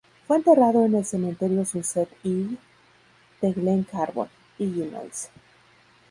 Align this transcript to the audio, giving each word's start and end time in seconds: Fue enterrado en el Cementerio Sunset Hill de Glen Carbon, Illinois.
Fue 0.27 0.35
enterrado 0.37 0.83
en 0.83 0.95
el 0.95 1.05
Cementerio 1.05 1.63
Sunset 1.63 2.09
Hill 2.23 2.57
de 3.39 3.53
Glen 3.53 3.83
Carbon, 3.83 4.29
Illinois. 4.57 5.29